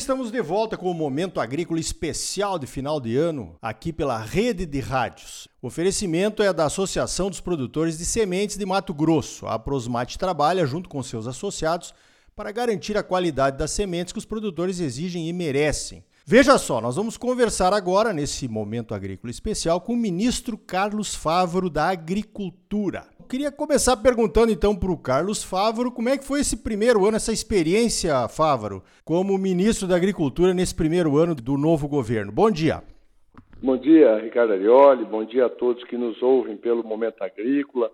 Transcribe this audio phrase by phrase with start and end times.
[0.00, 4.64] estamos de volta com o Momento Agrícola Especial de final de ano, aqui pela Rede
[4.64, 5.46] de Rádios.
[5.60, 9.46] O oferecimento é da Associação dos Produtores de Sementes de Mato Grosso.
[9.46, 11.92] A Prosmate trabalha junto com seus associados
[12.34, 16.02] para garantir a qualidade das sementes que os produtores exigem e merecem.
[16.30, 21.68] Veja só, nós vamos conversar agora, nesse momento agrícola especial, com o ministro Carlos Fávaro
[21.68, 23.02] da Agricultura.
[23.18, 27.04] Eu queria começar perguntando então para o Carlos Fávaro como é que foi esse primeiro
[27.04, 32.30] ano, essa experiência, Fávaro, como ministro da Agricultura nesse primeiro ano do novo governo.
[32.30, 32.80] Bom dia.
[33.60, 35.04] Bom dia, Ricardo Arioli.
[35.06, 37.90] Bom dia a todos que nos ouvem pelo Momento Agrícola.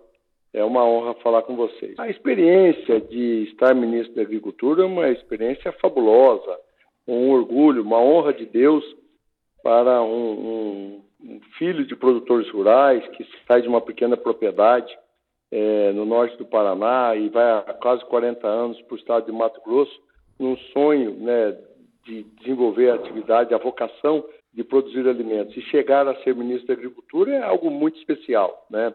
[0.53, 1.95] É uma honra falar com vocês.
[1.97, 6.66] A experiência de estar ministro da Agricultura é uma experiência fabulosa,
[7.07, 8.83] um orgulho, uma honra de Deus
[9.63, 14.97] para um, um, um filho de produtores rurais que sai de uma pequena propriedade
[15.51, 19.31] é, no norte do Paraná e vai há quase 40 anos para o estado de
[19.31, 19.99] Mato Grosso,
[20.37, 21.57] num sonho né,
[22.05, 24.23] de desenvolver a atividade, a vocação
[24.53, 25.55] de produzir alimentos.
[25.55, 28.93] E chegar a ser ministro da Agricultura é algo muito especial, né?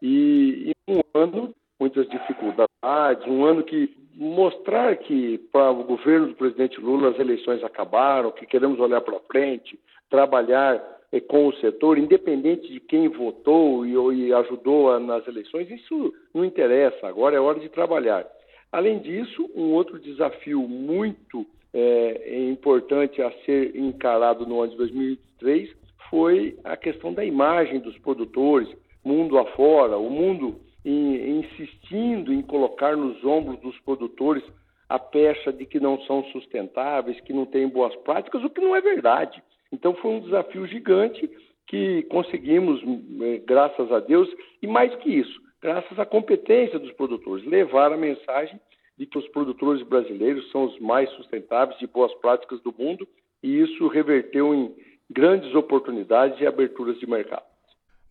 [0.00, 6.34] E, e um ano, muitas dificuldades, um ano que mostrar que para o governo do
[6.34, 9.78] presidente Lula as eleições acabaram, que queremos olhar para frente,
[10.10, 16.44] trabalhar eh, com o setor, independente de quem votou e, ajudou nas eleições, isso não
[16.44, 18.26] interessa, agora é hora de trabalhar.
[18.70, 25.70] Além disso, um outro desafio muito é, importante a ser encarado no ano de 2003
[26.10, 28.68] foi a questão da imagem dos produtores,
[29.04, 34.42] mundo afora, o mundo in, insistindo em colocar nos ombros dos produtores
[34.88, 38.76] a pecha de que não são sustentáveis, que não têm boas práticas, o que não
[38.76, 39.42] é verdade.
[39.72, 41.30] Então foi um desafio gigante
[41.66, 42.82] que conseguimos,
[43.22, 44.28] é, graças a Deus,
[44.60, 48.60] e mais que isso, graças à competência dos produtores, levar a mensagem
[48.98, 53.08] de que os produtores brasileiros são os mais sustentáveis de boas práticas do mundo
[53.42, 54.74] e isso reverteu em
[55.10, 57.51] grandes oportunidades e aberturas de mercado.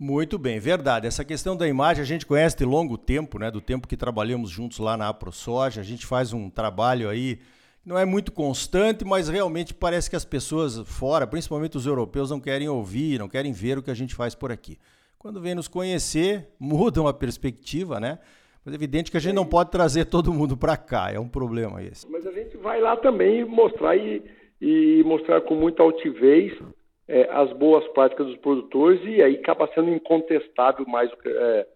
[0.04, 1.06] Muito bem, verdade.
[1.06, 3.52] Essa questão da imagem a gente conhece de longo tempo, né?
[3.52, 5.80] Do tempo que trabalhamos juntos lá na AproSoja.
[5.80, 7.38] A gente faz um trabalho aí
[7.86, 12.40] não é muito constante, mas realmente parece que as pessoas fora, principalmente os europeus, não
[12.40, 14.80] querem ouvir, não querem ver o que a gente faz por aqui.
[15.20, 18.18] Quando vem nos conhecer, mudam a perspectiva, né?
[18.66, 21.30] Mas é evidente que a gente não pode trazer todo mundo para cá, é um
[21.30, 22.10] problema esse.
[22.10, 24.24] Mas a gente vai lá também mostrar e,
[24.60, 26.54] e mostrar com muita altivez
[27.12, 31.68] é, as boas práticas dos produtores e aí acaba sendo incontestável mais é,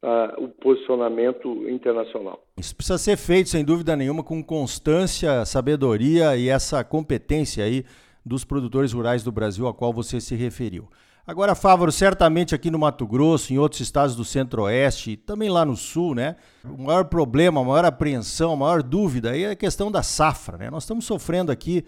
[0.00, 2.40] a, o posicionamento internacional.
[2.56, 7.84] Isso precisa ser feito, sem dúvida nenhuma, com constância, sabedoria e essa competência aí
[8.24, 10.88] dos produtores rurais do Brasil a qual você se referiu.
[11.26, 15.74] Agora, Fávaro, certamente aqui no Mato Grosso, em outros estados do Centro-Oeste, também lá no
[15.74, 16.36] Sul, né?
[16.62, 20.58] O maior problema, a maior apreensão, a maior dúvida aí é a questão da safra,
[20.58, 20.70] né?
[20.70, 21.84] Nós estamos sofrendo aqui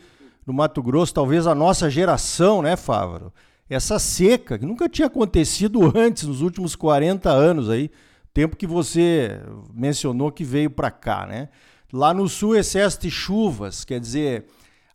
[0.46, 3.32] no Mato Grosso, talvez a nossa geração, né, Fávaro?
[3.68, 7.90] Essa seca que nunca tinha acontecido antes, nos últimos 40 anos aí,
[8.32, 9.40] tempo que você
[9.74, 11.48] mencionou que veio para cá, né?
[11.92, 14.46] Lá no Sul, excesso de chuvas, quer dizer,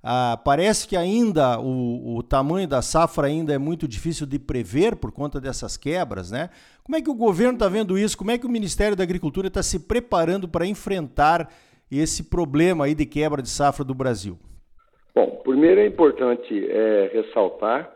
[0.03, 4.95] ah, parece que ainda o, o, tamanho da safra ainda é muito difícil de prever
[4.95, 6.50] por conta dessas quebras, né?
[6.84, 8.17] Como é que o governo está vendo isso?
[8.17, 11.51] Como é que o Ministério da Agricultura está se preparando para enfrentar
[11.90, 14.40] esse problema aí de quebra de safra do Brasil?
[15.13, 17.91] Bom, primeiro é importante é, ressaltar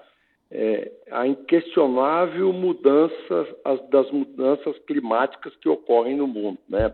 [0.51, 6.93] é, a inquestionável mudança as, das mudanças climáticas que ocorrem no mundo, né?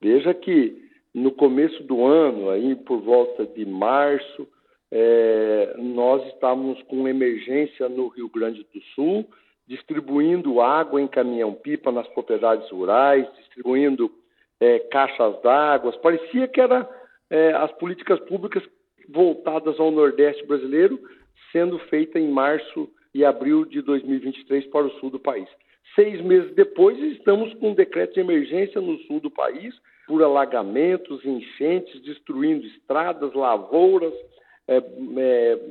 [0.00, 4.46] Veja que no começo do ano, aí por volta de março,
[4.90, 9.24] é, nós estávamos com emergência no Rio Grande do Sul,
[9.66, 14.10] distribuindo água em caminhão-pipa nas propriedades rurais, distribuindo
[14.58, 15.92] é, caixas d'água.
[15.98, 16.88] Parecia que eram
[17.28, 18.62] é, as políticas públicas
[19.12, 20.98] voltadas ao Nordeste brasileiro
[21.52, 25.48] sendo feitas em março e abril de 2023 para o sul do país.
[25.94, 29.74] Seis meses depois, estamos com um decreto de emergência no sul do país,
[30.06, 34.14] por alagamentos, enchentes, destruindo estradas, lavouras,
[34.68, 34.80] é, é,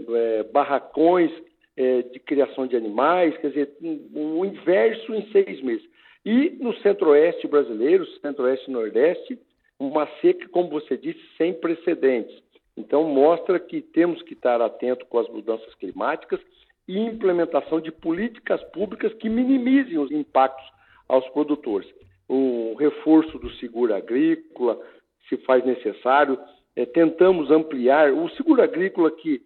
[0.10, 1.32] é, barracões
[1.78, 3.70] é, de criação de animais, quer dizer,
[4.14, 5.88] o inverso em seis meses.
[6.26, 9.40] E no centro-oeste brasileiro, centro-oeste e nordeste,
[9.80, 12.36] uma seca, como você disse, sem precedentes.
[12.80, 16.40] Então, mostra que temos que estar atento com as mudanças climáticas
[16.88, 20.66] e implementação de políticas públicas que minimizem os impactos
[21.08, 21.90] aos produtores.
[22.28, 24.80] O reforço do seguro agrícola,
[25.28, 26.40] se faz necessário,
[26.74, 29.42] é, tentamos ampliar o seguro agrícola que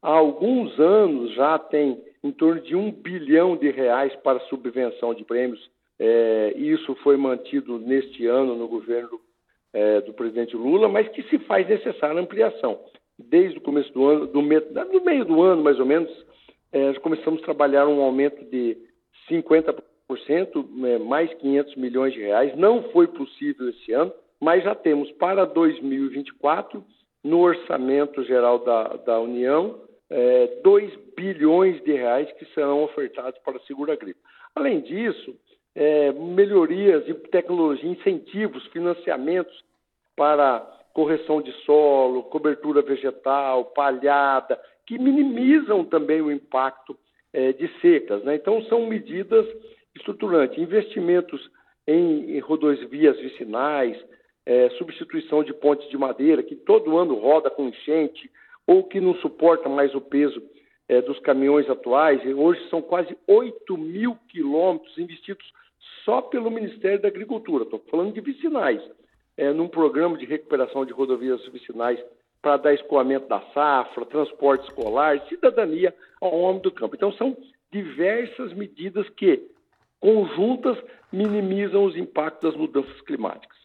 [0.00, 5.24] há alguns anos já tem em torno de um bilhão de reais para subvenção de
[5.24, 5.60] prêmios.
[5.98, 9.20] É, isso foi mantido neste ano no governo
[9.72, 12.78] é, do presidente Lula, mas que se faz necessária ampliação.
[13.18, 16.10] desde o começo do ano, do, meio do, meio do ano mais ou menos,
[16.72, 18.76] é, começamos a trabalhar um aumento de
[19.30, 19.84] 50%,
[20.84, 22.56] é, mais 500 milhões de reais.
[22.56, 26.82] Não foi possível esse ano, mas já temos para 2024,
[27.22, 29.78] no orçamento geral da, da União,
[30.08, 34.24] é, 2 bilhões de reais que serão ofertados para a seguro agrícola.
[34.54, 35.36] Além disso,
[35.80, 39.64] é, melhorias de tecnologia, incentivos, financiamentos
[40.14, 40.60] para
[40.92, 46.94] correção de solo, cobertura vegetal, palhada, que minimizam também o impacto
[47.32, 48.22] é, de secas.
[48.24, 48.34] Né?
[48.34, 49.46] Então, são medidas
[49.96, 51.40] estruturantes, investimentos
[51.86, 53.96] em, em rodovias vicinais,
[54.44, 58.30] é, substituição de pontes de madeira, que todo ano roda com enchente,
[58.66, 60.42] ou que não suporta mais o peso
[60.90, 62.20] é, dos caminhões atuais.
[62.36, 65.46] Hoje são quase 8 mil quilômetros investidos
[66.04, 67.64] só pelo Ministério da Agricultura.
[67.64, 68.82] Estou falando de vicinais,
[69.36, 71.98] é, num programa de recuperação de rodovias vicinais
[72.42, 76.96] para dar escoamento da safra, transporte escolar, cidadania ao homem do campo.
[76.96, 77.36] Então, são
[77.70, 79.42] diversas medidas que,
[80.00, 80.78] conjuntas,
[81.12, 83.59] minimizam os impactos das mudanças climáticas.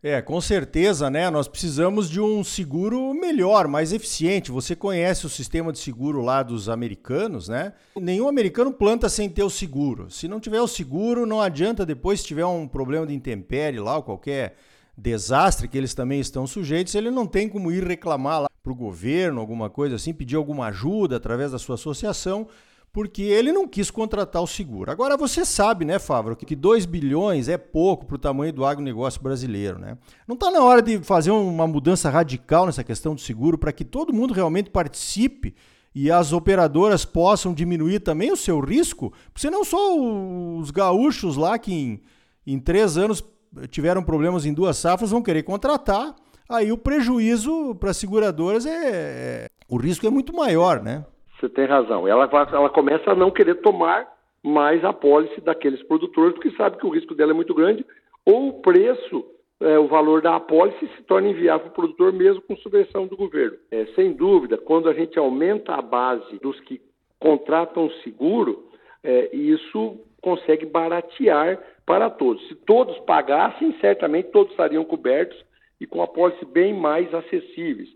[0.00, 1.28] É, com certeza, né?
[1.28, 4.52] Nós precisamos de um seguro melhor, mais eficiente.
[4.52, 7.72] Você conhece o sistema de seguro lá dos americanos, né?
[7.96, 10.08] Nenhum americano planta sem ter o seguro.
[10.08, 13.96] Se não tiver o seguro, não adianta depois, se tiver um problema de intempérie lá,
[13.96, 14.54] ou qualquer
[14.96, 18.76] desastre que eles também estão sujeitos, ele não tem como ir reclamar lá para o
[18.76, 22.46] governo, alguma coisa assim, pedir alguma ajuda através da sua associação,
[22.92, 24.90] porque ele não quis contratar o seguro.
[24.90, 29.22] Agora você sabe, né, Fábio, que 2 bilhões é pouco para o tamanho do agronegócio
[29.22, 29.98] brasileiro, né?
[30.26, 33.84] Não está na hora de fazer uma mudança radical nessa questão do seguro para que
[33.84, 35.54] todo mundo realmente participe
[35.94, 39.12] e as operadoras possam diminuir também o seu risco?
[39.32, 42.00] Porque não só os gaúchos lá que em,
[42.46, 43.22] em três anos
[43.70, 46.14] tiveram problemas em duas safras vão querer contratar,
[46.48, 51.04] aí o prejuízo para as seguradoras é, é, o risco é muito maior, né?
[51.38, 52.06] Você tem razão.
[52.06, 54.06] Ela, ela começa a não querer tomar
[54.42, 57.84] mais a pólice daqueles produtores, porque sabe que o risco dela é muito grande,
[58.24, 59.24] ou o preço,
[59.60, 63.16] é, o valor da apólice se torna inviável para o produtor, mesmo com subvenção do
[63.16, 63.56] governo.
[63.70, 66.80] É, sem dúvida, quando a gente aumenta a base dos que
[67.18, 68.68] contratam seguro,
[69.02, 72.46] é, isso consegue baratear para todos.
[72.48, 75.42] Se todos pagassem, certamente todos estariam cobertos
[75.80, 77.88] e com apólice bem mais acessíveis.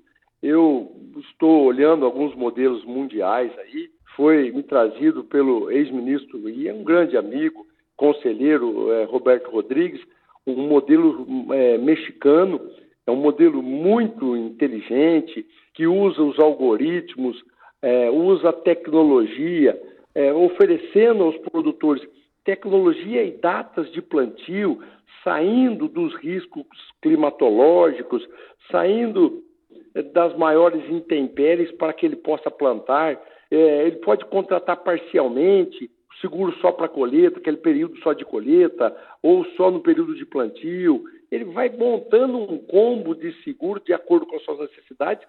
[0.42, 6.82] Eu estou olhando alguns modelos mundiais aí, foi me trazido pelo ex-ministro e é um
[6.82, 7.64] grande amigo,
[7.96, 10.00] conselheiro é, Roberto Rodrigues,
[10.44, 12.60] um modelo é, mexicano,
[13.06, 17.40] é um modelo muito inteligente, que usa os algoritmos,
[17.80, 19.80] é, usa a tecnologia,
[20.14, 22.02] é, oferecendo aos produtores
[22.44, 24.80] tecnologia e datas de plantio,
[25.22, 26.66] saindo dos riscos
[27.00, 28.28] climatológicos,
[28.70, 29.44] saindo
[30.12, 33.20] das maiores intempéries para que ele possa plantar.
[33.50, 35.90] É, ele pode contratar parcialmente,
[36.20, 41.02] seguro só para colheita, aquele período só de colheita, ou só no período de plantio.
[41.30, 45.26] Ele vai montando um combo de seguro de acordo com as suas necessidades,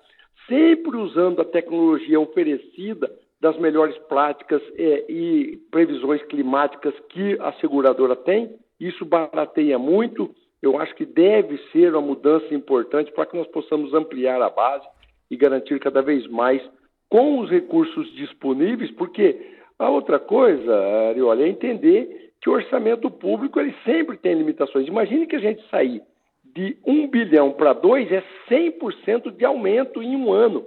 [0.48, 3.12] sempre usando a tecnologia oferecida
[3.42, 8.55] das melhores práticas é, e previsões climáticas que a seguradora tem.
[8.79, 10.34] Isso barateia muito.
[10.63, 14.88] Eu acho que deve ser uma mudança importante para que nós possamos ampliar a base
[15.29, 16.62] e garantir cada vez mais
[17.10, 20.74] com os recursos disponíveis, porque a outra coisa,
[21.10, 24.88] Arioli, é entender que o orçamento público ele sempre tem limitações.
[24.88, 26.01] Imagine que a gente sair
[26.55, 30.63] de 1 bilhão para 2 é 100% de aumento em um ano.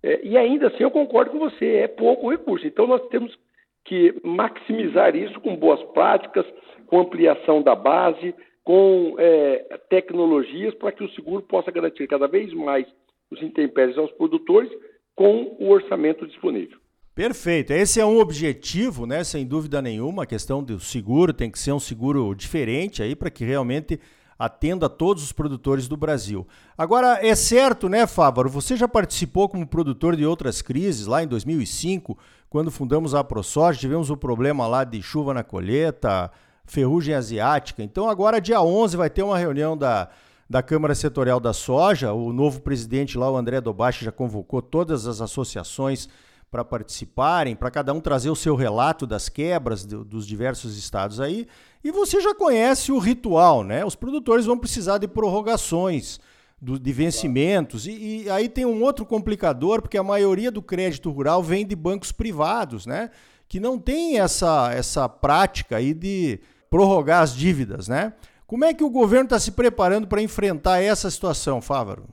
[0.00, 2.64] É, e ainda assim eu concordo com você, é pouco recurso.
[2.64, 3.36] Então nós temos
[3.84, 6.46] que maximizar isso com boas práticas,
[6.86, 8.32] com ampliação da base,
[8.64, 12.86] com é, tecnologias para que o seguro possa garantir cada vez mais
[13.30, 14.70] os intempéries aos produtores
[15.14, 16.78] com o orçamento disponível.
[17.14, 17.72] Perfeito.
[17.72, 19.22] Esse é um objetivo, né?
[19.24, 20.22] Sem dúvida nenhuma.
[20.22, 24.00] A questão do seguro tem que ser um seguro diferente aí para que realmente
[24.38, 26.46] atenda a todos os produtores do Brasil.
[26.78, 28.48] Agora, é certo, né, Fávaro?
[28.48, 32.16] Você já participou como produtor de outras crises, lá em 2005,
[32.48, 36.30] quando fundamos a ProSoja, tivemos o problema lá de chuva na colheita,
[36.70, 37.82] ferrugem asiática.
[37.82, 40.08] Então, agora, dia 11, vai ter uma reunião da,
[40.48, 42.12] da Câmara Setorial da Soja.
[42.12, 46.08] O novo presidente lá, o André Dobache, já convocou todas as associações
[46.50, 51.20] para participarem, para cada um trazer o seu relato das quebras do, dos diversos estados
[51.20, 51.46] aí.
[51.82, 53.84] E você já conhece o ritual, né?
[53.84, 56.20] Os produtores vão precisar de prorrogações,
[56.60, 57.86] do, de vencimentos.
[57.86, 61.74] E, e, aí tem um outro complicador, porque a maioria do crédito rural vem de
[61.74, 63.10] bancos privados, né?
[63.48, 68.14] Que não tem essa, essa prática aí de prorrogar as dívidas, né?
[68.46, 72.04] Como é que o governo está se preparando para enfrentar essa situação, Fávaro?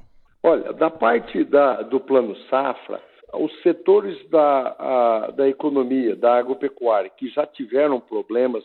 [0.44, 3.02] Olha, da parte da, do plano safra,
[3.34, 8.64] os setores da, a, da economia, da agropecuária, que já tiveram problemas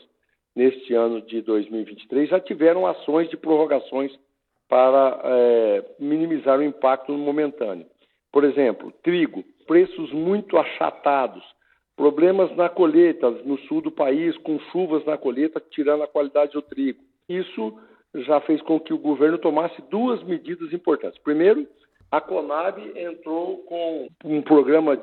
[0.55, 4.13] neste ano de 2023, já tiveram ações de prorrogações
[4.69, 7.87] para é, minimizar o impacto momentâneo.
[8.31, 11.43] Por exemplo, trigo, preços muito achatados,
[11.97, 16.63] problemas na colheita no sul do país, com chuvas na colheita, tirando a qualidade do
[16.63, 17.01] trigo.
[17.29, 17.79] Isso
[18.15, 21.19] já fez com que o governo tomasse duas medidas importantes.
[21.23, 21.67] Primeiro,
[22.11, 25.01] a Conab entrou com um programa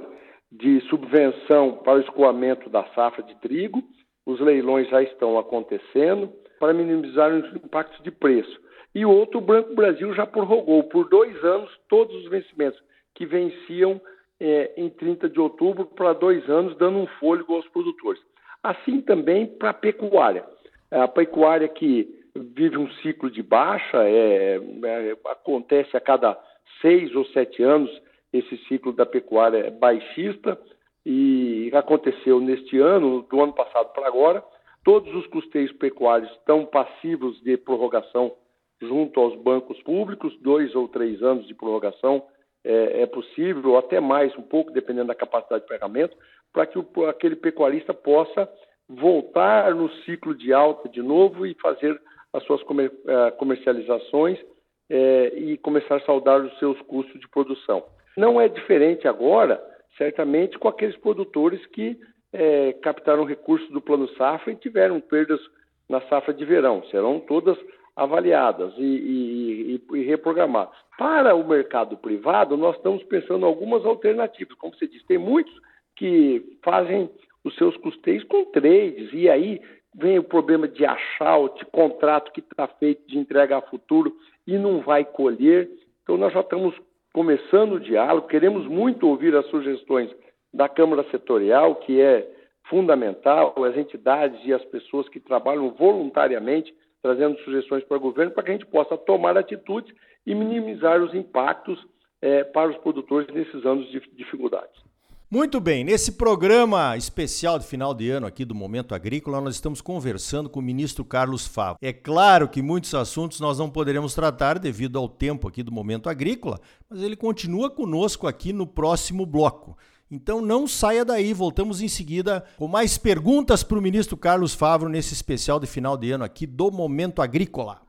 [0.51, 3.83] de subvenção para o escoamento da safra de trigo.
[4.25, 8.59] Os leilões já estão acontecendo para minimizar os impactos de preço.
[8.93, 12.79] E outro, o Branco Brasil já prorrogou por dois anos todos os vencimentos
[13.15, 14.01] que venciam
[14.39, 18.21] é, em 30 de outubro para dois anos, dando um fôlego aos produtores.
[18.63, 20.45] Assim também para a pecuária.
[20.91, 26.37] A pecuária que vive um ciclo de baixa, é, é, acontece a cada
[26.81, 27.89] seis ou sete anos
[28.31, 30.59] esse ciclo da pecuária baixista
[31.05, 34.43] e aconteceu neste ano, do ano passado para agora.
[34.83, 38.33] Todos os custeios pecuários estão passivos de prorrogação
[38.81, 42.23] junto aos bancos públicos, dois ou três anos de prorrogação
[42.63, 46.15] é, é possível, ou até mais, um pouco, dependendo da capacidade de pagamento,
[46.51, 48.49] para que o, aquele pecuarista possa
[48.87, 51.99] voltar no ciclo de alta de novo e fazer
[52.33, 57.83] as suas comer, uh, comercializações uh, e começar a saldar os seus custos de produção.
[58.17, 59.63] Não é diferente agora,
[59.97, 61.99] certamente, com aqueles produtores que
[62.33, 65.39] uh, captaram recursos do Plano Safra e tiveram perdas
[65.87, 66.83] na safra de verão.
[66.91, 67.57] Serão todas
[67.99, 70.73] avaliadas e, e, e, e, reprogramadas.
[70.97, 74.57] Para o mercado privado, nós estamos pensando em algumas alternativas.
[74.57, 75.53] Como você disse, tem muitos
[75.95, 77.09] que fazem
[77.43, 79.61] os seus custeios com trades, e aí
[79.93, 84.15] vem o problema de achar o contrato que está feito de entrega a futuro
[84.47, 85.69] e não vai colher.
[86.03, 86.75] Então, nós já estamos
[87.13, 90.09] começando o diálogo, queremos muito ouvir as sugestões
[90.53, 92.27] da Câmara Setorial, que é
[92.69, 98.43] fundamental, as entidades e as pessoas que trabalham voluntariamente trazendo sugestões para o governo para
[98.43, 99.93] que a gente possa tomar atitudes
[100.25, 101.79] e minimizar os impactos
[102.21, 104.89] é, para os produtores nesses anos de dificuldades.
[105.31, 109.79] Muito bem, nesse programa especial de final de ano aqui do Momento Agrícola, nós estamos
[109.79, 111.77] conversando com o ministro Carlos Favo.
[111.83, 116.09] É claro que muitos assuntos nós não poderemos tratar devido ao tempo aqui do Momento
[116.09, 119.77] Agrícola, mas ele continua conosco aqui no próximo bloco.
[120.11, 124.89] Então não saia daí, voltamos em seguida com mais perguntas para o ministro Carlos Favro
[124.89, 127.88] nesse especial de final de ano aqui do Momento Agrícola.